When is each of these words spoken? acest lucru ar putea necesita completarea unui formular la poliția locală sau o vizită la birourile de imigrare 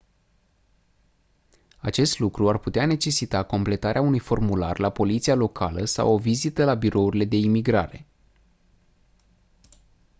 acest 1.77 2.19
lucru 2.19 2.49
ar 2.49 2.57
putea 2.57 2.85
necesita 2.85 3.43
completarea 3.43 4.01
unui 4.01 4.19
formular 4.19 4.79
la 4.79 4.89
poliția 4.89 5.35
locală 5.35 5.85
sau 5.85 6.13
o 6.13 6.17
vizită 6.17 6.63
la 6.63 6.73
birourile 6.73 7.25
de 7.25 7.35
imigrare 7.37 8.05